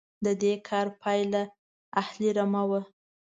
[0.25, 1.41] د دې کار پایله
[2.01, 2.81] اهلي رمه وه.